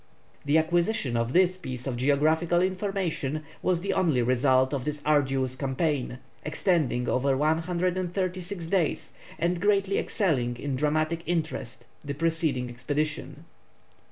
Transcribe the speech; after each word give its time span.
The 0.45 0.57
acquisition 0.57 1.15
of 1.15 1.31
this 1.31 1.57
piece 1.57 1.85
of 1.85 1.95
geographical 1.95 2.59
information 2.63 3.43
was 3.61 3.81
the 3.81 3.93
only 3.93 4.23
result 4.23 4.73
of 4.73 4.83
this 4.83 4.99
arduous 5.05 5.55
campaign, 5.55 6.17
extending 6.43 7.07
over 7.07 7.37
136 7.37 8.65
days, 8.65 9.13
and 9.37 9.61
greatly 9.61 9.99
excelling 9.99 10.57
in 10.57 10.75
dramatic 10.75 11.21
interest 11.27 11.85
the 12.03 12.15
preceding 12.15 12.67
expedition. 12.67 13.45